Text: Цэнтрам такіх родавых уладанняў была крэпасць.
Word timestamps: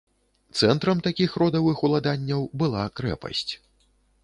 Цэнтрам 0.61 1.01
такіх 1.07 1.35
родавых 1.43 1.83
уладанняў 1.89 2.41
была 2.65 2.83
крэпасць. 3.01 3.47